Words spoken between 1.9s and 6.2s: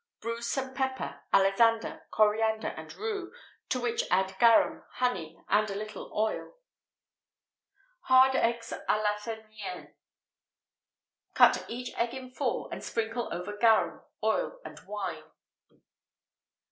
coriander, and rue, to which add garum, honey, and a little